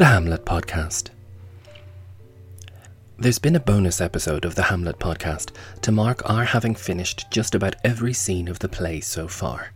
the 0.00 0.06
Hamlet 0.06 0.46
Podcast. 0.46 1.10
There's 3.18 3.38
been 3.38 3.54
a 3.54 3.60
bonus 3.60 4.00
episode 4.00 4.46
of 4.46 4.54
the 4.54 4.62
Hamlet 4.62 4.98
Podcast 4.98 5.50
to 5.82 5.92
mark 5.92 6.22
our 6.24 6.44
having 6.44 6.74
finished 6.74 7.30
just 7.30 7.54
about 7.54 7.76
every 7.84 8.14
scene 8.14 8.48
of 8.48 8.60
the 8.60 8.68
play 8.70 9.00
so 9.00 9.28
far. 9.28 9.74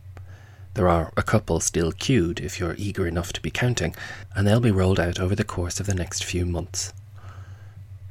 There 0.73 0.89
are 0.89 1.13
a 1.19 1.23
couple 1.23 1.61
still 1.61 1.93
queued 1.93 2.41
if 2.41 2.59
you're 2.59 2.75
eager 2.79 3.07
enough 3.07 3.35
to 3.35 3.43
be 3.43 3.51
counting, 3.51 3.95
and 4.35 4.47
they'll 4.47 4.61
be 4.61 4.71
rolled 4.71 4.99
out 4.99 5.21
over 5.21 5.35
the 5.35 5.45
course 5.45 5.79
of 5.79 5.85
the 5.85 5.95
next 5.95 6.25
few 6.25 6.47
months. 6.47 6.95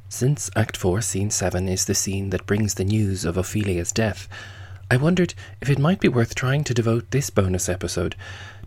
Since 0.08 0.52
Act 0.54 0.76
4, 0.76 1.00
Scene 1.00 1.30
7 1.32 1.68
is 1.68 1.84
the 1.84 1.96
scene 1.96 2.30
that 2.30 2.46
brings 2.46 2.74
the 2.74 2.84
news 2.84 3.24
of 3.24 3.36
Ophelia's 3.36 3.90
death, 3.90 4.28
I 4.90 4.98
wondered 4.98 5.34
if 5.60 5.70
it 5.70 5.78
might 5.78 5.98
be 5.98 6.08
worth 6.08 6.34
trying 6.34 6.62
to 6.64 6.74
devote 6.74 7.10
this 7.10 7.30
bonus 7.30 7.68
episode 7.68 8.14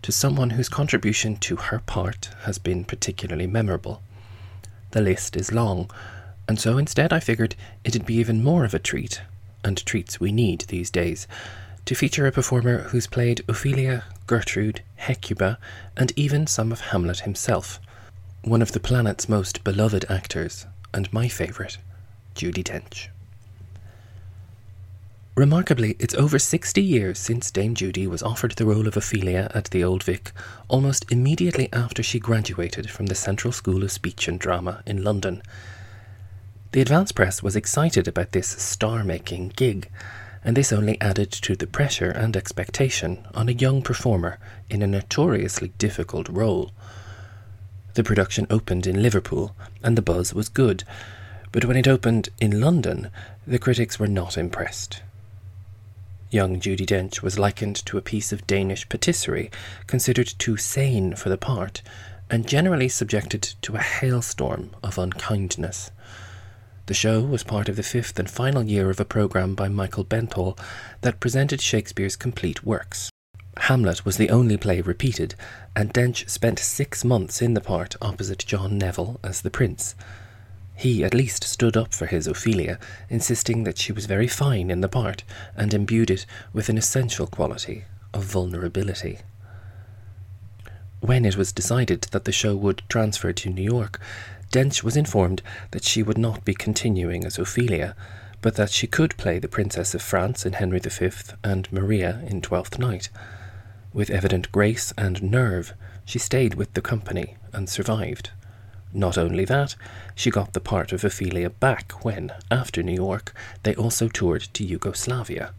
to 0.02 0.12
someone 0.12 0.50
whose 0.50 0.68
contribution 0.68 1.36
to 1.36 1.56
her 1.56 1.80
part 1.80 2.30
has 2.42 2.58
been 2.58 2.84
particularly 2.84 3.46
memorable. 3.46 4.02
The 4.92 5.00
list 5.00 5.36
is 5.36 5.52
long, 5.52 5.90
and 6.48 6.58
so 6.58 6.78
instead 6.78 7.12
I 7.12 7.20
figured 7.20 7.54
it'd 7.84 8.06
be 8.06 8.14
even 8.14 8.42
more 8.42 8.64
of 8.64 8.74
a 8.74 8.78
treat, 8.78 9.20
and 9.62 9.84
treats 9.84 10.18
we 10.18 10.32
need 10.32 10.62
these 10.62 10.90
days, 10.90 11.26
to 11.84 11.94
feature 11.94 12.26
a 12.26 12.32
performer 12.32 12.84
who's 12.84 13.06
played 13.06 13.42
Ophelia, 13.48 14.04
Gertrude, 14.26 14.82
Hecuba, 14.96 15.58
and 15.96 16.12
even 16.16 16.46
some 16.46 16.72
of 16.72 16.80
Hamlet 16.80 17.20
himself. 17.20 17.80
One 18.42 18.62
of 18.62 18.72
the 18.72 18.80
planet's 18.80 19.28
most 19.28 19.64
beloved 19.64 20.04
actors, 20.08 20.66
and 20.94 21.12
my 21.12 21.28
favourite, 21.28 21.78
Judi 22.34 22.62
Dench. 22.62 23.08
Remarkably, 25.38 25.94
it's 26.00 26.16
over 26.16 26.36
60 26.36 26.82
years 26.82 27.16
since 27.16 27.52
Dame 27.52 27.76
Judi 27.76 28.08
was 28.08 28.24
offered 28.24 28.50
the 28.56 28.66
role 28.66 28.88
of 28.88 28.96
Ophelia 28.96 29.48
at 29.54 29.66
the 29.66 29.84
Old 29.84 30.02
Vic, 30.02 30.32
almost 30.66 31.06
immediately 31.12 31.68
after 31.72 32.02
she 32.02 32.18
graduated 32.18 32.90
from 32.90 33.06
the 33.06 33.14
Central 33.14 33.52
School 33.52 33.84
of 33.84 33.92
Speech 33.92 34.26
and 34.26 34.40
Drama 34.40 34.82
in 34.84 35.04
London. 35.04 35.40
The 36.72 36.80
advance 36.80 37.12
press 37.12 37.40
was 37.40 37.54
excited 37.54 38.08
about 38.08 38.32
this 38.32 38.48
star 38.48 39.04
making 39.04 39.52
gig, 39.54 39.88
and 40.42 40.56
this 40.56 40.72
only 40.72 41.00
added 41.00 41.30
to 41.30 41.54
the 41.54 41.68
pressure 41.68 42.10
and 42.10 42.36
expectation 42.36 43.24
on 43.32 43.48
a 43.48 43.52
young 43.52 43.80
performer 43.80 44.40
in 44.68 44.82
a 44.82 44.88
notoriously 44.88 45.68
difficult 45.78 46.28
role. 46.28 46.72
The 47.94 48.02
production 48.02 48.48
opened 48.50 48.88
in 48.88 49.02
Liverpool, 49.02 49.54
and 49.84 49.96
the 49.96 50.02
buzz 50.02 50.34
was 50.34 50.48
good, 50.48 50.82
but 51.52 51.64
when 51.64 51.76
it 51.76 51.86
opened 51.86 52.30
in 52.40 52.60
London, 52.60 53.12
the 53.46 53.60
critics 53.60 54.00
were 54.00 54.08
not 54.08 54.36
impressed. 54.36 55.02
Young 56.30 56.60
Judi 56.60 56.84
Dench 56.84 57.22
was 57.22 57.38
likened 57.38 57.76
to 57.86 57.96
a 57.96 58.02
piece 58.02 58.32
of 58.32 58.46
Danish 58.46 58.86
patisserie, 58.88 59.50
considered 59.86 60.34
too 60.38 60.58
sane 60.58 61.14
for 61.14 61.30
the 61.30 61.38
part, 61.38 61.80
and 62.28 62.46
generally 62.46 62.88
subjected 62.88 63.42
to 63.62 63.76
a 63.76 63.80
hailstorm 63.80 64.70
of 64.82 64.98
unkindness. 64.98 65.90
The 66.84 66.94
show 66.94 67.22
was 67.22 67.44
part 67.44 67.70
of 67.70 67.76
the 67.76 67.82
fifth 67.82 68.18
and 68.18 68.28
final 68.30 68.62
year 68.62 68.90
of 68.90 69.00
a 69.00 69.06
programme 69.06 69.54
by 69.54 69.68
Michael 69.68 70.04
Benthall 70.04 70.58
that 71.00 71.20
presented 71.20 71.62
Shakespeare's 71.62 72.16
complete 72.16 72.62
works. 72.62 73.10
Hamlet 73.56 74.04
was 74.04 74.18
the 74.18 74.30
only 74.30 74.56
play 74.58 74.82
repeated, 74.82 75.34
and 75.74 75.92
Dench 75.94 76.28
spent 76.28 76.58
six 76.58 77.04
months 77.04 77.40
in 77.40 77.54
the 77.54 77.60
part 77.62 77.96
opposite 78.02 78.44
John 78.46 78.76
Neville 78.76 79.18
as 79.24 79.40
the 79.40 79.50
prince. 79.50 79.94
He 80.78 81.02
at 81.02 81.12
least 81.12 81.42
stood 81.42 81.76
up 81.76 81.92
for 81.92 82.06
his 82.06 82.28
Ophelia, 82.28 82.78
insisting 83.10 83.64
that 83.64 83.78
she 83.78 83.90
was 83.90 84.06
very 84.06 84.28
fine 84.28 84.70
in 84.70 84.80
the 84.80 84.88
part 84.88 85.24
and 85.56 85.74
imbued 85.74 86.08
it 86.08 86.24
with 86.52 86.68
an 86.68 86.78
essential 86.78 87.26
quality 87.26 87.84
of 88.14 88.22
vulnerability. 88.22 89.18
When 91.00 91.24
it 91.24 91.36
was 91.36 91.50
decided 91.50 92.02
that 92.12 92.26
the 92.26 92.32
show 92.32 92.54
would 92.54 92.84
transfer 92.88 93.32
to 93.32 93.50
New 93.50 93.62
York, 93.62 94.00
Dench 94.52 94.84
was 94.84 94.96
informed 94.96 95.42
that 95.72 95.82
she 95.82 96.00
would 96.00 96.16
not 96.16 96.44
be 96.44 96.54
continuing 96.54 97.24
as 97.24 97.40
Ophelia, 97.40 97.96
but 98.40 98.54
that 98.54 98.70
she 98.70 98.86
could 98.86 99.16
play 99.16 99.40
the 99.40 99.48
Princess 99.48 99.96
of 99.96 100.02
France 100.02 100.46
in 100.46 100.52
Henry 100.52 100.78
V 100.78 101.10
and 101.42 101.72
Maria 101.72 102.22
in 102.28 102.40
Twelfth 102.40 102.78
Night. 102.78 103.08
With 103.92 104.10
evident 104.10 104.52
grace 104.52 104.94
and 104.96 105.24
nerve, 105.24 105.74
she 106.04 106.20
stayed 106.20 106.54
with 106.54 106.74
the 106.74 106.82
company 106.82 107.36
and 107.52 107.68
survived. 107.68 108.30
Not 108.92 109.18
only 109.18 109.44
that, 109.44 109.76
she 110.14 110.30
got 110.30 110.52
the 110.52 110.60
part 110.60 110.92
of 110.92 111.04
Ophelia 111.04 111.50
back 111.50 112.04
when, 112.04 112.32
after 112.50 112.82
New 112.82 112.94
York, 112.94 113.34
they 113.62 113.74
also 113.74 114.08
toured 114.08 114.42
to 114.54 114.64
Yugoslavia. 114.64 115.52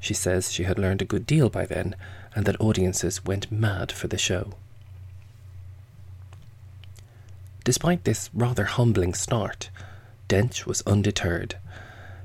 She 0.00 0.14
says 0.14 0.50
she 0.50 0.64
had 0.64 0.78
learned 0.78 1.02
a 1.02 1.06
good 1.06 1.26
deal 1.26 1.50
by 1.50 1.66
then, 1.66 1.94
and 2.34 2.46
that 2.46 2.60
audiences 2.60 3.24
went 3.24 3.52
mad 3.52 3.92
for 3.92 4.08
the 4.08 4.16
show. 4.18 4.54
Despite 7.64 8.04
this 8.04 8.30
rather 8.32 8.64
humbling 8.64 9.12
start, 9.12 9.68
Dench 10.28 10.64
was 10.64 10.82
undeterred. 10.86 11.56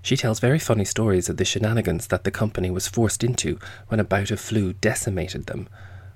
She 0.02 0.16
tells 0.16 0.40
very 0.40 0.60
funny 0.60 0.86
stories 0.86 1.28
of 1.28 1.38
the 1.38 1.46
shenanigans 1.46 2.08
that 2.08 2.24
the 2.24 2.32
company 2.32 2.70
was 2.70 2.88
forced 2.88 3.24
into 3.24 3.60
when 3.90 4.00
a 4.00 4.06
bout 4.06 4.32
of 4.32 4.40
flu 4.40 4.74
decimated 4.74 5.48
them, 5.48 5.68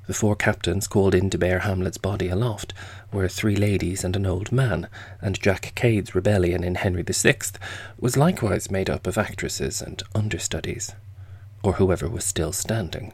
the 0.09 0.16
four 0.16 0.36
captains 0.36 0.88
called 0.88 1.14
in 1.14 1.30
to 1.30 1.38
bear 1.38 1.59
Hamlet's 1.59 2.00
body 2.00 2.30
aloft 2.30 2.74
were 3.14 3.28
three 3.28 3.56
ladies 3.56 4.03
and 4.03 4.16
an 4.16 4.25
old 4.25 4.52
man, 4.52 4.90
and 5.22 5.40
Jack 5.40 5.72
Cade's 5.75 6.16
rebellion 6.16 6.64
in 6.64 6.74
Henry 6.74 7.03
VI 7.03 7.38
was 8.00 8.18
likewise 8.18 8.72
made 8.72 8.90
up 8.90 9.06
of 9.06 9.20
actresses 9.20 9.84
and 9.84 10.02
understudies, 10.16 10.96
or 11.62 11.74
whoever 11.74 12.09
was 12.09 12.25
still 12.25 12.52
standing. 12.52 13.14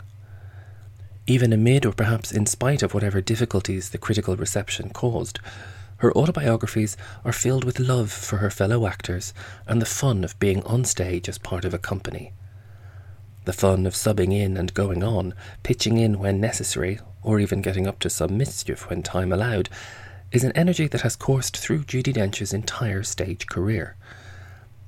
Even 1.28 1.51
amid, 1.51 1.85
or 1.85 1.91
perhaps 1.91 2.31
in 2.31 2.45
spite 2.45 2.81
of 2.81 2.94
whatever 2.94 3.19
difficulties 3.19 3.89
the 3.89 3.97
critical 3.97 4.38
reception 4.38 4.89
caused, 4.89 5.39
her 5.97 6.13
autobiographies 6.13 6.95
are 7.25 7.33
filled 7.33 7.66
with 7.66 7.77
love 7.77 8.09
for 8.09 8.38
her 8.38 8.50
fellow 8.50 8.88
actors 8.88 9.33
and 9.67 9.81
the 9.81 9.85
fun 9.85 10.23
of 10.23 10.39
being 10.39 10.63
on 10.63 10.85
stage 10.85 11.27
as 11.27 11.39
part 11.39 11.66
of 11.66 11.73
a 11.73 11.77
company. 11.77 12.31
The 13.45 13.53
fun 13.53 13.85
of 13.85 13.94
subbing 13.94 14.33
in 14.33 14.57
and 14.57 14.73
going 14.73 15.03
on, 15.03 15.35
pitching 15.61 15.97
in 15.97 16.17
when 16.17 16.41
necessary, 16.41 17.00
or 17.22 17.39
even 17.39 17.61
getting 17.61 17.88
up 17.88 18.00
to 18.00 18.09
some 18.09 18.38
mischief 18.38 18.89
when 18.89 19.03
time 19.03 19.31
allowed, 19.31 19.69
is 20.31 20.44
an 20.44 20.51
energy 20.53 20.88
that 20.88 21.01
has 21.01 21.16
coursed 21.16 21.56
through 21.56 21.83
Judi 21.83 22.11
Dench's 22.11 22.53
entire 22.53 23.03
stage 23.03 23.45
career. 23.45 23.95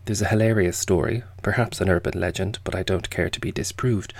There's 0.06 0.23
a 0.23 0.29
hilarious 0.29 0.78
story, 0.78 1.23
perhaps 1.44 1.81
an 1.81 1.90
urban 1.90 2.19
legend, 2.19 2.57
but 2.63 2.73
I 2.73 2.81
don't 2.81 3.09
care 3.09 3.29
to 3.29 3.40
be 3.40 3.51
disproved, 3.51 4.13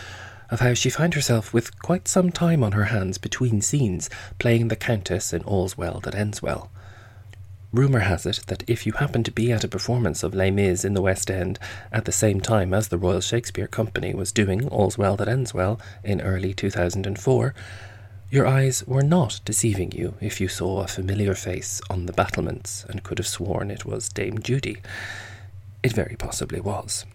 of 0.52 0.60
how 0.60 0.76
she 0.76 0.90
found 0.92 1.16
herself 1.16 1.54
with 1.54 1.80
quite 1.82 2.08
some 2.08 2.32
time 2.32 2.64
on 2.64 2.74
her 2.74 2.86
hands 2.86 3.18
between 3.18 3.62
scenes, 3.62 4.10
playing 4.38 4.68
the 4.68 4.76
Countess 4.76 5.34
in 5.34 5.44
All's 5.44 5.78
Well 5.78 6.00
That 6.02 6.16
Ends 6.16 6.42
Well. 6.42 6.70
Rumour 7.74 8.00
has 8.00 8.26
it 8.26 8.44
that 8.48 8.64
if 8.66 8.86
you 8.86 8.94
happen 8.94 9.24
to 9.24 9.32
be 9.32 9.52
at 9.52 9.66
a 9.66 9.68
performance 9.68 10.24
of 10.24 10.34
Les 10.34 10.52
Mis 10.52 10.86
in 10.86 10.94
the 10.94 11.02
West 11.02 11.30
End 11.30 11.60
at 11.92 12.06
the 12.06 12.14
same 12.14 12.40
time 12.40 12.74
as 12.74 12.88
the 12.88 12.98
Royal 12.98 13.20
Shakespeare 13.20 13.68
Company 13.68 14.14
was 14.14 14.32
doing 14.32 14.70
All's 14.70 14.98
Well 14.98 15.18
That 15.18 15.28
Ends 15.28 15.54
Well 15.54 15.80
in 16.02 16.22
early 16.22 16.54
2004, 16.54 17.54
your 18.32 18.48
eyes 18.48 18.88
were 18.88 19.04
not 19.04 19.42
deceiving 19.44 19.92
you 19.92 20.14
if 20.22 20.40
you 20.40 20.48
saw 20.48 20.82
a 20.82 20.88
familiar 20.88 21.34
face 21.34 21.82
on 21.90 22.06
the 22.06 22.14
battlements 22.14 22.86
and 22.88 23.04
could 23.04 23.18
have 23.18 23.28
sworn 23.28 23.70
it 23.70 23.86
was 23.86 24.08
Dame 24.08 24.38
Judi. 24.40 24.82
It 25.84 25.92
very 25.92 26.16
possibly 26.18 26.62
was. 26.62 27.06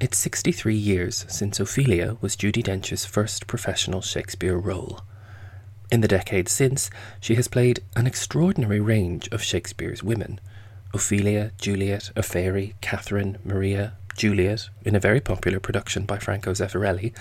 It's 0.00 0.16
63 0.18 0.74
years 0.74 1.26
since 1.28 1.60
Ophelia 1.60 2.16
was 2.22 2.34
Judi 2.34 2.62
Dench's 2.62 3.04
first 3.04 3.46
professional 3.46 4.00
Shakespeare 4.00 4.56
role. 4.56 5.02
In 5.90 6.00
the 6.00 6.08
decades 6.08 6.52
since, 6.52 6.90
she 7.20 7.34
has 7.34 7.48
played 7.48 7.80
an 7.94 8.06
extraordinary 8.06 8.80
range 8.80 9.28
of 9.28 9.42
Shakespeare's 9.42 10.02
women 10.02 10.40
Ophelia, 10.92 11.50
Juliet, 11.58 12.10
Ophery, 12.16 12.74
Catherine, 12.80 13.38
Maria, 13.44 13.94
Juliet, 14.16 14.68
in 14.84 14.94
a 14.94 15.00
very 15.00 15.20
popular 15.20 15.58
production 15.58 16.04
by 16.04 16.18
Franco 16.18 16.52
Zeffirelli, 16.52 17.12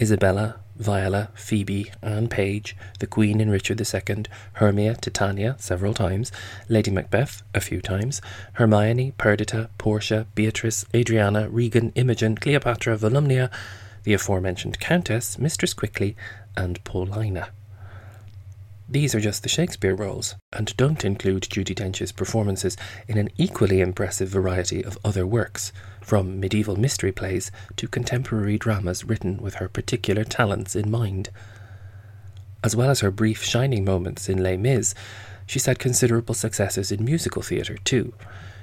Isabella, 0.00 0.60
Viola, 0.76 1.30
Phoebe, 1.34 1.90
Anne 2.02 2.28
Page, 2.28 2.76
the 3.00 3.06
Queen 3.06 3.40
in 3.40 3.50
Richard 3.50 3.80
II, 3.80 4.24
Hermia, 4.54 4.94
Titania, 4.94 5.56
several 5.58 5.94
times, 5.94 6.30
Lady 6.68 6.90
Macbeth, 6.90 7.42
a 7.54 7.60
few 7.60 7.80
times, 7.80 8.20
Hermione, 8.54 9.12
Perdita, 9.18 9.70
Portia, 9.78 10.26
Beatrice, 10.34 10.84
Adriana, 10.94 11.48
Regan, 11.48 11.92
Imogen, 11.94 12.36
Cleopatra, 12.36 12.96
Volumnia, 12.96 13.50
the 14.04 14.14
aforementioned 14.14 14.78
Countess, 14.78 15.38
Mistress 15.38 15.74
Quickly, 15.74 16.14
and 16.56 16.82
Paulina. 16.84 17.48
These 18.88 19.16
are 19.16 19.20
just 19.20 19.42
the 19.42 19.48
Shakespeare 19.48 19.96
roles, 19.96 20.36
and 20.52 20.76
don't 20.76 21.04
include 21.04 21.42
Judi 21.42 21.74
Dench's 21.74 22.12
performances 22.12 22.76
in 23.08 23.18
an 23.18 23.30
equally 23.36 23.80
impressive 23.80 24.28
variety 24.28 24.84
of 24.84 24.96
other 25.04 25.26
works, 25.26 25.72
from 26.00 26.38
medieval 26.38 26.76
mystery 26.76 27.10
plays 27.10 27.50
to 27.74 27.88
contemporary 27.88 28.58
dramas 28.58 29.04
written 29.04 29.38
with 29.38 29.56
her 29.56 29.68
particular 29.68 30.22
talents 30.22 30.76
in 30.76 30.88
mind. 30.88 31.30
As 32.62 32.76
well 32.76 32.88
as 32.88 33.00
her 33.00 33.10
brief 33.10 33.42
shining 33.42 33.84
moments 33.84 34.28
in 34.28 34.40
Les 34.40 34.56
Mis, 34.56 34.94
she's 35.46 35.66
had 35.66 35.80
considerable 35.80 36.34
successes 36.34 36.92
in 36.92 37.04
musical 37.04 37.42
theatre 37.42 37.78
too. 37.78 38.14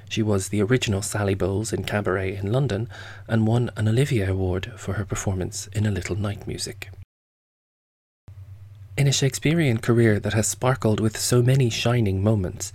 She 0.08 0.22
was 0.22 0.48
the 0.48 0.62
original 0.62 1.02
Sally 1.02 1.34
Bowles 1.34 1.70
in 1.70 1.84
Cabaret 1.84 2.34
in 2.34 2.50
London 2.50 2.88
and 3.28 3.46
won 3.46 3.70
an 3.76 3.88
Olivier 3.88 4.28
Award 4.28 4.72
for 4.76 4.94
her 4.94 5.04
performance 5.04 5.66
in 5.74 5.84
A 5.84 5.90
Little 5.90 6.16
Night 6.16 6.46
Music. 6.46 6.90
In 8.96 9.08
a 9.08 9.12
Shakespearean 9.12 9.78
career 9.78 10.20
that 10.20 10.34
has 10.34 10.46
sparkled 10.46 11.00
with 11.00 11.18
so 11.18 11.42
many 11.42 11.68
shining 11.68 12.22
moments, 12.22 12.72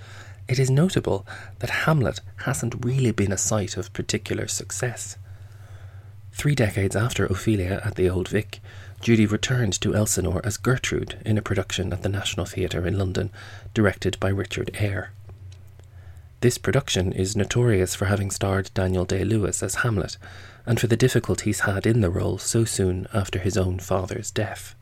it 0.50 0.60
is 0.60 0.70
notable 0.70 1.26
that 1.60 1.70
Hamlet 1.70 2.20
hasn't 2.44 2.84
really 2.84 3.12
been 3.12 3.32
a 3.32 3.38
site 3.38 3.78
of 3.78 3.94
particular 3.94 4.46
success. 4.50 5.16
Three 6.34 6.56
decades 6.56 6.94
after 6.94 7.26
Ophelia 7.26 7.82
at 7.86 7.96
the 7.96 8.10
Old 8.10 8.28
Vic, 8.28 8.60
Judi 9.02 9.32
returned 9.32 9.80
to 9.80 9.96
Elsinore 9.96 10.42
as 10.44 10.58
Gertrude 10.58 11.22
in 11.26 11.38
a 11.38 11.42
production 11.42 11.94
at 11.94 12.04
the 12.04 12.10
National 12.10 12.46
Theatre 12.46 12.86
in 12.86 12.98
London, 12.98 13.30
directed 13.74 14.20
by 14.20 14.28
Richard 14.28 14.72
Eyre. 14.74 15.12
This 16.42 16.58
production 16.58 17.14
is 17.14 17.38
notorious 17.38 17.96
for 17.96 18.06
having 18.06 18.30
starred 18.30 18.72
Daniel 18.74 19.06
Day 19.06 19.24
Lewis 19.24 19.64
as 19.64 19.76
Hamlet, 19.76 20.18
and 20.66 20.82
for 20.82 20.88
the 20.88 20.98
difficulties 20.98 21.62
had 21.62 21.86
in 21.86 22.02
the 22.02 22.10
role 22.10 22.38
so 22.38 22.66
soon 22.66 23.08
after 23.14 23.40
his 23.40 23.58
own 23.58 23.80
father's 23.80 24.32
death. 24.32 24.76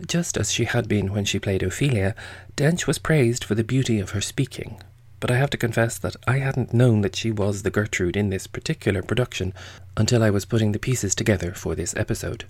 Just 0.00 0.36
as 0.36 0.50
she 0.50 0.64
had 0.64 0.88
been 0.88 1.12
when 1.12 1.24
she 1.24 1.38
played 1.38 1.62
Ophelia, 1.62 2.16
Dench 2.56 2.86
was 2.86 2.98
praised 2.98 3.44
for 3.44 3.54
the 3.54 3.62
beauty 3.62 4.00
of 4.00 4.10
her 4.10 4.20
speaking, 4.20 4.82
but 5.20 5.30
I 5.30 5.36
have 5.36 5.50
to 5.50 5.56
confess 5.56 5.98
that 5.98 6.16
I 6.26 6.38
hadn't 6.38 6.74
known 6.74 7.02
that 7.02 7.14
she 7.14 7.30
was 7.30 7.62
the 7.62 7.70
Gertrude 7.70 8.16
in 8.16 8.28
this 8.28 8.48
particular 8.48 9.02
production 9.02 9.54
until 9.96 10.24
I 10.24 10.30
was 10.30 10.44
putting 10.44 10.72
the 10.72 10.80
pieces 10.80 11.14
together 11.14 11.52
for 11.52 11.76
this 11.76 11.94
episode. 11.96 12.44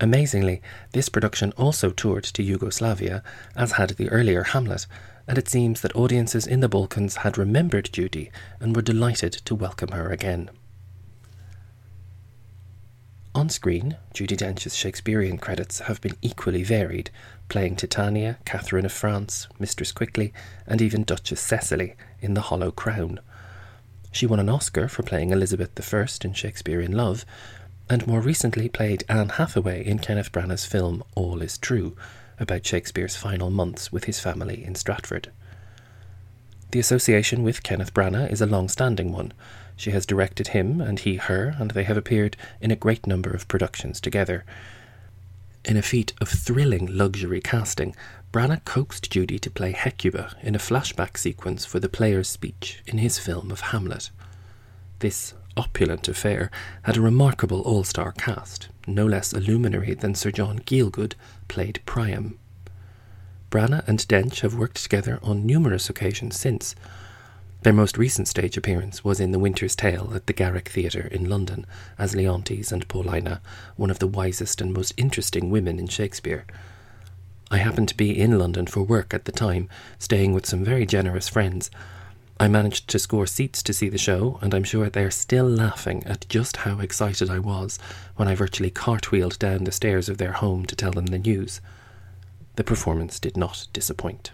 Amazingly, 0.00 0.60
this 0.90 1.08
production 1.08 1.52
also 1.52 1.90
toured 1.90 2.24
to 2.24 2.42
Yugoslavia, 2.42 3.22
as 3.54 3.72
had 3.72 3.90
the 3.90 4.08
earlier 4.08 4.42
Hamlet, 4.42 4.88
and 5.28 5.38
it 5.38 5.48
seems 5.48 5.82
that 5.82 5.94
audiences 5.94 6.48
in 6.48 6.58
the 6.58 6.68
Balkans 6.68 7.16
had 7.16 7.38
remembered 7.38 7.92
Judi 7.92 8.32
and 8.58 8.74
were 8.74 8.82
delighted 8.82 9.32
to 9.32 9.54
welcome 9.54 9.92
her 9.92 10.10
again. 10.10 10.50
On 13.32 13.48
screen, 13.48 13.96
Judi 14.12 14.36
Dench's 14.36 14.74
Shakespearean 14.74 15.38
credits 15.38 15.78
have 15.80 16.00
been 16.00 16.16
equally 16.20 16.64
varied, 16.64 17.10
playing 17.48 17.76
Titania, 17.76 18.38
Catherine 18.44 18.84
of 18.84 18.92
France, 18.92 19.46
Mistress 19.56 19.92
Quickly, 19.92 20.32
and 20.66 20.82
even 20.82 21.04
Duchess 21.04 21.40
Cecily 21.40 21.94
in 22.20 22.34
The 22.34 22.40
Hollow 22.40 22.72
Crown. 22.72 23.20
She 24.10 24.26
won 24.26 24.40
an 24.40 24.48
Oscar 24.48 24.88
for 24.88 25.04
playing 25.04 25.30
Elizabeth 25.30 25.70
I 25.94 26.06
in 26.24 26.32
Shakespeare 26.32 26.80
in 26.80 26.90
Love, 26.90 27.24
and 27.88 28.04
more 28.04 28.20
recently 28.20 28.68
played 28.68 29.04
Anne 29.08 29.28
Hathaway 29.28 29.86
in 29.86 30.00
Kenneth 30.00 30.32
Branagh's 30.32 30.66
film 30.66 31.04
All 31.14 31.40
Is 31.40 31.56
True, 31.56 31.96
about 32.40 32.66
Shakespeare's 32.66 33.14
final 33.14 33.50
months 33.50 33.92
with 33.92 34.04
his 34.04 34.18
family 34.18 34.64
in 34.64 34.74
Stratford. 34.74 35.30
The 36.70 36.78
association 36.78 37.42
with 37.42 37.64
Kenneth 37.64 37.92
Branagh 37.92 38.30
is 38.30 38.40
a 38.40 38.46
long 38.46 38.68
standing 38.68 39.12
one, 39.12 39.32
she 39.80 39.92
has 39.92 40.04
directed 40.04 40.48
him, 40.48 40.80
and 40.80 41.00
he 41.00 41.16
her, 41.16 41.56
and 41.58 41.70
they 41.70 41.84
have 41.84 41.96
appeared 41.96 42.36
in 42.60 42.70
a 42.70 42.76
great 42.76 43.06
number 43.06 43.30
of 43.30 43.48
productions 43.48 44.00
together. 44.00 44.44
In 45.64 45.78
a 45.78 45.82
feat 45.82 46.12
of 46.20 46.28
thrilling 46.28 46.86
luxury 46.86 47.40
casting, 47.40 47.96
Branagh 48.30 48.64
coaxed 48.64 49.10
Judi 49.10 49.40
to 49.40 49.50
play 49.50 49.72
Hecuba 49.72 50.36
in 50.42 50.54
a 50.54 50.58
flashback 50.58 51.16
sequence 51.16 51.64
for 51.64 51.80
the 51.80 51.88
player's 51.88 52.28
speech 52.28 52.82
in 52.86 52.98
his 52.98 53.18
film 53.18 53.50
of 53.50 53.60
Hamlet. 53.60 54.10
This 54.98 55.32
opulent 55.56 56.08
affair 56.08 56.50
had 56.82 56.98
a 56.98 57.00
remarkable 57.00 57.62
all 57.62 57.84
star 57.84 58.12
cast, 58.12 58.68
no 58.86 59.06
less 59.06 59.32
a 59.32 59.40
luminary 59.40 59.94
than 59.94 60.14
Sir 60.14 60.30
John 60.30 60.60
Gielgud 60.60 61.14
played 61.48 61.80
Priam. 61.86 62.38
Branagh 63.50 63.86
and 63.86 63.98
Dench 64.08 64.40
have 64.40 64.54
worked 64.54 64.82
together 64.82 65.18
on 65.22 65.44
numerous 65.44 65.90
occasions 65.90 66.38
since, 66.38 66.74
their 67.62 67.72
most 67.74 67.98
recent 67.98 68.26
stage 68.26 68.56
appearance 68.56 69.04
was 69.04 69.20
in 69.20 69.32
The 69.32 69.38
Winter's 69.38 69.76
Tale 69.76 70.12
at 70.14 70.26
the 70.26 70.32
Garrick 70.32 70.70
Theatre 70.70 71.08
in 71.12 71.28
London 71.28 71.66
as 71.98 72.14
Leontes 72.14 72.72
and 72.72 72.88
Paulina, 72.88 73.42
one 73.76 73.90
of 73.90 73.98
the 73.98 74.06
wisest 74.06 74.62
and 74.62 74.72
most 74.72 74.94
interesting 74.96 75.50
women 75.50 75.78
in 75.78 75.86
Shakespeare. 75.86 76.46
I 77.50 77.58
happened 77.58 77.88
to 77.90 77.96
be 77.96 78.18
in 78.18 78.38
London 78.38 78.66
for 78.66 78.82
work 78.82 79.12
at 79.12 79.26
the 79.26 79.32
time, 79.32 79.68
staying 79.98 80.32
with 80.32 80.46
some 80.46 80.64
very 80.64 80.86
generous 80.86 81.28
friends. 81.28 81.70
I 82.38 82.48
managed 82.48 82.88
to 82.88 82.98
score 82.98 83.26
seats 83.26 83.62
to 83.64 83.74
see 83.74 83.90
the 83.90 83.98
show, 83.98 84.38
and 84.40 84.54
I'm 84.54 84.64
sure 84.64 84.88
they're 84.88 85.10
still 85.10 85.46
laughing 85.46 86.02
at 86.06 86.26
just 86.30 86.58
how 86.58 86.80
excited 86.80 87.28
I 87.28 87.40
was 87.40 87.78
when 88.16 88.26
I 88.26 88.34
virtually 88.34 88.70
cartwheeled 88.70 89.38
down 89.38 89.64
the 89.64 89.72
stairs 89.72 90.08
of 90.08 90.16
their 90.16 90.32
home 90.32 90.64
to 90.64 90.74
tell 90.74 90.92
them 90.92 91.06
the 91.06 91.18
news. 91.18 91.60
The 92.56 92.64
performance 92.64 93.18
did 93.18 93.36
not 93.36 93.66
disappoint. 93.72 94.32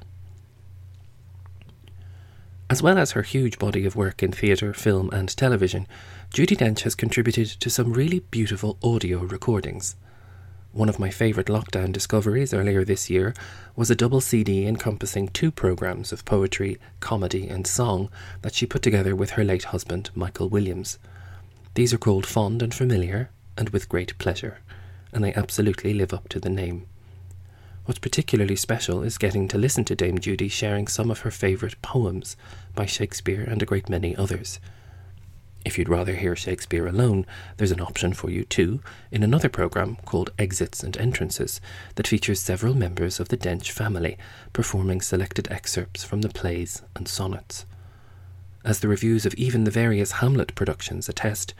As 2.68 2.82
well 2.82 2.98
as 2.98 3.12
her 3.12 3.22
huge 3.22 3.58
body 3.58 3.86
of 3.86 3.94
work 3.94 4.22
in 4.22 4.32
theatre, 4.32 4.74
film, 4.74 5.08
and 5.12 5.28
television, 5.36 5.86
Judi 6.34 6.56
Dench 6.56 6.80
has 6.80 6.96
contributed 6.96 7.46
to 7.46 7.70
some 7.70 7.92
really 7.92 8.20
beautiful 8.20 8.76
audio 8.82 9.20
recordings. 9.20 9.94
One 10.72 10.88
of 10.88 10.98
my 10.98 11.08
favourite 11.08 11.46
lockdown 11.46 11.92
discoveries 11.92 12.52
earlier 12.52 12.84
this 12.84 13.08
year 13.08 13.34
was 13.76 13.88
a 13.88 13.94
double 13.94 14.20
CD 14.20 14.66
encompassing 14.66 15.28
two 15.28 15.50
programmes 15.50 16.12
of 16.12 16.24
poetry, 16.24 16.78
comedy, 16.98 17.48
and 17.48 17.66
song 17.66 18.10
that 18.42 18.54
she 18.54 18.66
put 18.66 18.82
together 18.82 19.14
with 19.14 19.30
her 19.30 19.44
late 19.44 19.64
husband, 19.64 20.10
Michael 20.14 20.48
Williams. 20.48 20.98
These 21.74 21.94
are 21.94 21.98
called 21.98 22.26
Fond 22.26 22.62
and 22.62 22.74
Familiar, 22.74 23.30
and 23.56 23.68
With 23.70 23.88
Great 23.88 24.18
Pleasure, 24.18 24.58
and 25.12 25.22
they 25.22 25.32
absolutely 25.34 25.94
live 25.94 26.12
up 26.12 26.28
to 26.30 26.40
the 26.40 26.50
name. 26.50 26.86
What's 27.86 28.00
particularly 28.00 28.56
special 28.56 29.04
is 29.04 29.16
getting 29.16 29.46
to 29.46 29.56
listen 29.56 29.84
to 29.84 29.94
Dame 29.94 30.18
Judi 30.18 30.50
sharing 30.50 30.88
some 30.88 31.08
of 31.08 31.20
her 31.20 31.30
favourite 31.30 31.80
poems 31.82 32.36
by 32.74 32.84
Shakespeare 32.84 33.44
and 33.44 33.62
a 33.62 33.64
great 33.64 33.88
many 33.88 34.16
others. 34.16 34.58
If 35.64 35.78
you'd 35.78 35.88
rather 35.88 36.16
hear 36.16 36.34
Shakespeare 36.34 36.88
alone, 36.88 37.26
there's 37.56 37.70
an 37.70 37.80
option 37.80 38.12
for 38.12 38.28
you 38.28 38.42
too 38.42 38.80
in 39.12 39.22
another 39.22 39.48
programme 39.48 39.98
called 40.04 40.32
Exits 40.36 40.82
and 40.82 40.96
Entrances 40.96 41.60
that 41.94 42.08
features 42.08 42.40
several 42.40 42.74
members 42.74 43.20
of 43.20 43.28
the 43.28 43.36
Dench 43.36 43.70
family 43.70 44.18
performing 44.52 45.00
selected 45.00 45.46
excerpts 45.48 46.02
from 46.02 46.22
the 46.22 46.28
plays 46.28 46.82
and 46.96 47.06
sonnets. 47.06 47.66
As 48.64 48.80
the 48.80 48.88
reviews 48.88 49.24
of 49.24 49.34
even 49.34 49.62
the 49.62 49.70
various 49.70 50.10
Hamlet 50.10 50.56
productions 50.56 51.08
attest, 51.08 51.54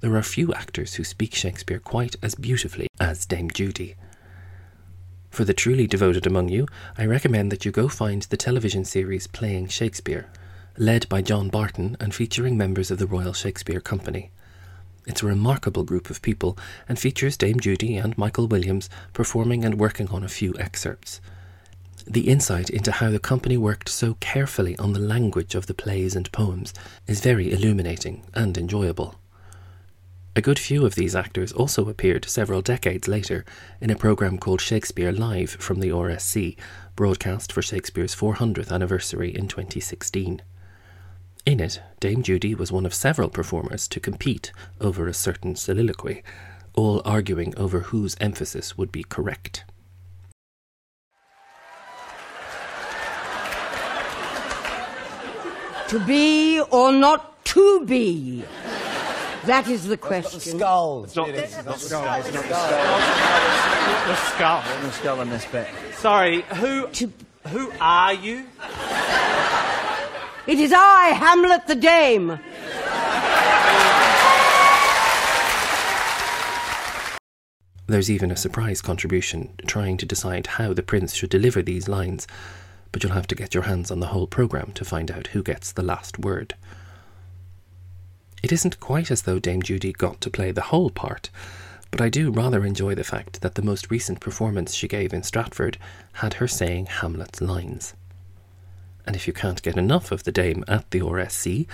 there 0.00 0.14
are 0.16 0.22
few 0.22 0.52
actors 0.52 0.96
who 0.96 1.04
speak 1.04 1.34
Shakespeare 1.34 1.78
quite 1.78 2.16
as 2.22 2.34
beautifully 2.34 2.88
as 3.00 3.24
Dame 3.24 3.48
Judi. 3.48 3.94
For 5.32 5.46
the 5.46 5.54
truly 5.54 5.86
devoted 5.86 6.26
among 6.26 6.50
you, 6.50 6.68
I 6.98 7.06
recommend 7.06 7.50
that 7.50 7.64
you 7.64 7.72
go 7.72 7.88
find 7.88 8.20
the 8.20 8.36
television 8.36 8.84
series 8.84 9.26
Playing 9.26 9.66
Shakespeare, 9.68 10.28
led 10.76 11.08
by 11.08 11.22
John 11.22 11.48
Barton 11.48 11.96
and 11.98 12.14
featuring 12.14 12.58
members 12.58 12.90
of 12.90 12.98
the 12.98 13.06
Royal 13.06 13.32
Shakespeare 13.32 13.80
Company. 13.80 14.30
It's 15.06 15.22
a 15.22 15.26
remarkable 15.26 15.84
group 15.84 16.10
of 16.10 16.20
people 16.20 16.58
and 16.86 16.98
features 16.98 17.38
Dame 17.38 17.60
Judi 17.60 17.96
and 17.96 18.16
Michael 18.18 18.46
Williams 18.46 18.90
performing 19.14 19.64
and 19.64 19.80
working 19.80 20.08
on 20.08 20.22
a 20.22 20.28
few 20.28 20.54
excerpts. 20.58 21.22
The 22.06 22.28
insight 22.28 22.68
into 22.68 22.92
how 22.92 23.08
the 23.08 23.18
company 23.18 23.56
worked 23.56 23.88
so 23.88 24.18
carefully 24.20 24.76
on 24.76 24.92
the 24.92 25.00
language 25.00 25.54
of 25.54 25.64
the 25.64 25.72
plays 25.72 26.14
and 26.14 26.30
poems 26.32 26.74
is 27.06 27.22
very 27.22 27.50
illuminating 27.50 28.22
and 28.34 28.58
enjoyable. 28.58 29.14
A 30.34 30.40
good 30.40 30.58
few 30.58 30.86
of 30.86 30.94
these 30.94 31.14
actors 31.14 31.52
also 31.52 31.90
appeared 31.90 32.24
several 32.24 32.62
decades 32.62 33.06
later 33.06 33.44
in 33.82 33.90
a 33.90 33.96
programme 33.96 34.38
called 34.38 34.62
Shakespeare 34.62 35.12
Live 35.12 35.50
from 35.50 35.80
the 35.80 35.90
RSC, 35.90 36.56
broadcast 36.96 37.52
for 37.52 37.60
Shakespeare's 37.60 38.16
400th 38.16 38.72
anniversary 38.72 39.28
in 39.28 39.46
2016. 39.46 40.40
In 41.44 41.60
it, 41.60 41.82
Dame 42.00 42.22
Judi 42.22 42.56
was 42.56 42.72
one 42.72 42.86
of 42.86 42.94
several 42.94 43.28
performers 43.28 43.86
to 43.88 44.00
compete 44.00 44.52
over 44.80 45.06
a 45.06 45.12
certain 45.12 45.54
soliloquy, 45.54 46.22
all 46.72 47.02
arguing 47.04 47.52
over 47.58 47.80
whose 47.80 48.16
emphasis 48.18 48.78
would 48.78 48.90
be 48.90 49.04
correct. 49.04 49.66
To 55.88 56.00
be 56.06 56.58
or 56.58 56.90
not 56.90 57.44
to 57.44 57.84
be? 57.84 58.44
That 59.46 59.68
is 59.68 59.86
the 59.86 59.96
question. 59.96 60.38
The 60.38 60.58
skull. 60.58 61.04
It's 61.04 61.16
not, 61.16 61.28
it's 61.30 61.56
not 61.56 61.64
the 61.64 61.72
skull. 61.78 62.20
It's 62.20 62.32
not 62.32 62.44
the 62.44 62.48
skull. 62.48 62.68
skull. 62.68 64.06
The 64.06 64.16
skull. 64.16 64.62
The 64.82 64.92
skull 64.92 65.20
on 65.20 65.30
this 65.30 65.44
bit. 65.46 65.68
Sorry, 65.96 66.42
who 66.42 66.88
who 67.48 67.72
are 67.80 68.14
you? 68.14 68.46
It 70.46 70.58
is 70.58 70.72
I, 70.72 71.08
Hamlet 71.08 71.66
the 71.66 71.74
Dame. 71.74 72.38
There's 77.88 78.10
even 78.10 78.30
a 78.30 78.36
surprise 78.36 78.80
contribution 78.80 79.54
trying 79.66 79.96
to 79.98 80.06
decide 80.06 80.46
how 80.46 80.72
the 80.72 80.82
prince 80.82 81.14
should 81.14 81.30
deliver 81.30 81.62
these 81.62 81.88
lines, 81.88 82.26
but 82.92 83.02
you'll 83.02 83.12
have 83.12 83.26
to 83.26 83.34
get 83.34 83.54
your 83.54 83.64
hands 83.64 83.90
on 83.90 84.00
the 84.00 84.06
whole 84.06 84.26
programme 84.26 84.72
to 84.74 84.84
find 84.84 85.10
out 85.10 85.28
who 85.28 85.42
gets 85.42 85.72
the 85.72 85.82
last 85.82 86.18
word. 86.18 86.54
It 88.42 88.52
isn't 88.52 88.80
quite 88.80 89.10
as 89.10 89.22
though 89.22 89.38
Dame 89.38 89.62
Judi 89.62 89.96
got 89.96 90.20
to 90.20 90.30
play 90.30 90.50
the 90.50 90.62
whole 90.62 90.90
part, 90.90 91.30
but 91.92 92.00
I 92.00 92.08
do 92.08 92.30
rather 92.30 92.64
enjoy 92.64 92.94
the 92.94 93.04
fact 93.04 93.40
that 93.42 93.54
the 93.54 93.62
most 93.62 93.90
recent 93.90 94.18
performance 94.18 94.74
she 94.74 94.88
gave 94.88 95.12
in 95.12 95.22
Stratford 95.22 95.78
had 96.14 96.34
her 96.34 96.48
saying 96.48 96.86
Hamlet's 96.86 97.40
lines. 97.40 97.94
And 99.06 99.14
if 99.14 99.26
you 99.26 99.32
can't 99.32 99.62
get 99.62 99.76
enough 99.76 100.10
of 100.10 100.24
the 100.24 100.32
Dame 100.32 100.64
at 100.66 100.90
the 100.90 101.00
RSC, 101.00 101.66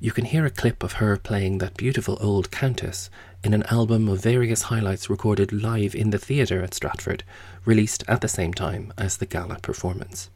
you 0.00 0.12
can 0.12 0.24
hear 0.24 0.46
a 0.46 0.50
clip 0.50 0.82
of 0.82 0.94
her 0.94 1.16
playing 1.16 1.58
that 1.58 1.76
beautiful 1.76 2.18
old 2.20 2.50
countess 2.50 3.10
in 3.44 3.52
an 3.52 3.62
album 3.64 4.08
of 4.08 4.22
various 4.22 4.62
highlights 4.62 5.10
recorded 5.10 5.52
live 5.52 5.94
in 5.94 6.10
the 6.10 6.18
theatre 6.18 6.62
at 6.62 6.74
Stratford, 6.74 7.22
released 7.64 8.02
at 8.08 8.20
the 8.20 8.28
same 8.28 8.54
time 8.54 8.92
as 8.96 9.18
the 9.18 9.26
gala 9.26 9.58
performance. 9.60 10.30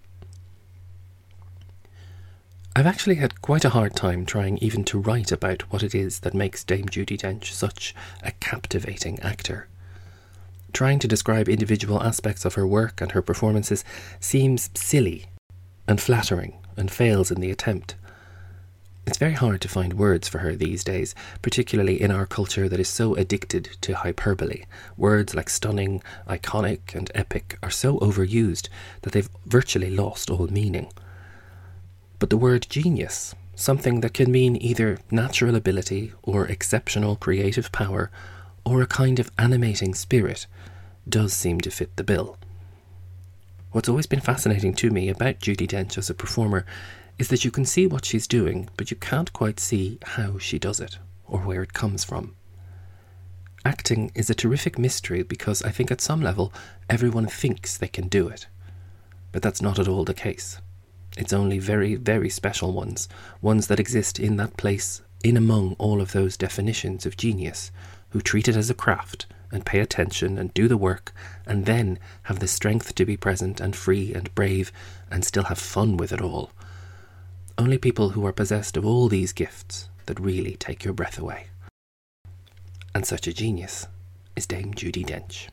I've 2.77 2.87
actually 2.87 3.15
had 3.15 3.41
quite 3.41 3.65
a 3.65 3.71
hard 3.71 3.97
time 3.97 4.27
trying 4.27 4.59
even 4.59 4.85
to 4.85 4.99
write 4.99 5.33
about 5.33 5.63
what 5.73 5.83
it 5.83 5.95
is 5.95 6.21
that 6.21 6.35
makes 6.35 6.63
Dame 6.63 6.85
Judi 6.85 7.17
Dench 7.17 7.51
such 7.53 7.95
a 8.23 8.33
captivating 8.33 9.19
actor. 9.21 9.67
Trying 10.75 10.99
to 10.99 11.09
describe 11.09 11.49
individual 11.49 12.03
aspects 12.03 12.45
of 12.45 12.53
her 12.53 12.67
work 12.67 13.01
and 13.01 13.13
her 13.13 13.23
performances 13.23 13.83
seems 14.21 14.69
silly 14.75 15.25
and 15.89 16.03
flattering 16.03 16.59
and 16.77 16.91
fails 16.91 17.31
in 17.31 17.41
the 17.41 17.51
attempt. 17.51 17.95
It's 19.07 19.17
very 19.17 19.33
hard 19.33 19.63
to 19.63 19.69
find 19.69 19.95
words 19.95 20.29
for 20.29 20.41
her 20.41 20.55
these 20.55 20.85
days, 20.85 21.15
particularly 21.41 21.99
in 21.99 22.11
our 22.11 22.27
culture 22.27 22.69
that 22.69 22.79
is 22.79 22.91
so 22.91 23.15
addicted 23.15 23.71
to 23.81 23.95
hyperbole. 23.95 24.65
Words 24.99 25.35
like 25.35 25.49
stunning, 25.49 26.03
iconic, 26.29 26.95
and 26.95 27.11
epic 27.15 27.59
are 27.63 27.71
so 27.71 27.99
overused 28.01 28.69
that 29.01 29.15
they've 29.15 29.31
virtually 29.47 29.89
lost 29.89 30.29
all 30.29 30.47
meaning. 30.49 30.93
But 32.19 32.31
the 32.31 32.37
word 32.37 32.67
genius, 32.71 33.35
something 33.55 34.01
that 34.01 34.15
can 34.15 34.33
mean 34.33 34.57
either 34.61 34.99
natural 35.11 35.55
ability 35.55 36.13
or 36.23 36.47
exceptional 36.47 37.17
creative 37.17 37.71
power 37.73 38.11
or 38.65 38.81
a 38.83 38.87
kind 38.87 39.19
of 39.19 39.31
animating 39.39 39.95
spirit, 39.95 40.47
does 41.09 41.33
seem 41.33 41.61
to 41.61 41.71
fit 41.71 41.95
the 41.97 42.05
bill. 42.05 42.39
What's 43.73 43.89
always 43.89 44.07
been 44.07 44.21
fascinating 44.21 44.75
to 44.75 44.91
me 44.91 45.09
about 45.09 45.41
Judi 45.41 45.69
Dench 45.69 45.99
as 45.99 46.09
a 46.09 46.15
performer 46.15 46.65
is 47.19 47.29
that 47.29 47.45
you 47.45 47.51
can 47.51 47.65
see 47.65 47.87
what 47.87 48.05
she's 48.05 48.27
doing, 48.27 48.69
but 48.77 48.91
you 48.91 48.97
can't 48.97 49.33
quite 49.33 49.61
see 49.61 49.99
how 50.03 50.39
she 50.39 50.59
does 50.59 50.81
it 50.81 50.99
or 51.27 51.41
where 51.41 51.63
it 51.63 51.75
comes 51.75 52.05
from. 52.05 52.35
Acting 53.65 54.13
is 54.15 54.31
a 54.31 54.35
terrific 54.35 54.79
mystery 54.79 55.23
because 55.23 55.63
I 55.63 55.71
think 55.71 55.91
at 55.91 56.01
some 56.01 56.23
level 56.23 56.53
everyone 56.89 57.27
thinks 57.27 57.77
they 57.77 57.89
can 57.89 58.09
do 58.09 58.29
it. 58.29 58.47
But 59.33 59.43
that's 59.43 59.61
not 59.61 59.79
at 59.79 59.89
all 59.89 60.05
the 60.05 60.15
case. 60.15 60.61
It's 61.17 61.33
only 61.33 61.59
very, 61.59 61.95
very 61.95 62.29
special 62.29 62.73
ones, 62.73 63.09
ones 63.41 63.69
that 63.69 63.81
exist 63.81 64.19
in 64.19 64.37
that 64.37 64.57
place, 64.57 65.03
in 65.25 65.37
among 65.37 65.75
all 65.79 66.01
of 66.01 66.13
those 66.13 66.37
definitions 66.37 67.07
of 67.07 67.17
genius, 67.17 67.71
who 68.11 68.21
treat 68.21 68.49
it 68.49 68.57
as 68.57 68.71
a 68.71 68.75
craft 68.75 69.27
and 69.51 69.65
pay 69.65 69.81
attention 69.81 70.37
and 70.37 70.53
do 70.53 70.69
the 70.69 70.77
work, 70.77 71.15
and 71.47 71.65
then 71.65 71.99
have 72.25 72.41
the 72.41 72.49
strength 72.49 72.95
to 72.95 73.07
be 73.07 73.17
present 73.17 73.61
and 73.61 73.75
free 73.75 74.13
and 74.13 74.35
brave 74.35 74.71
and 75.11 75.25
still 75.25 75.45
have 75.45 75.59
fun 75.59 75.97
with 75.97 76.13
it 76.13 76.21
all. 76.21 76.51
Only 77.57 77.79
people 77.79 78.11
who 78.11 78.27
are 78.27 78.33
possessed 78.33 78.77
of 78.77 78.85
all 78.85 79.09
these 79.09 79.33
gifts 79.33 79.89
that 80.05 80.21
really 80.21 80.57
take 80.57 80.85
your 80.85 80.95
breath 80.95 81.19
away. 81.19 81.47
And 82.95 83.07
such 83.07 83.27
a 83.27 83.33
genius 83.33 83.87
is 84.35 84.47
Dame 84.47 84.75
Judi 84.75 85.05
Dench. 85.05 85.49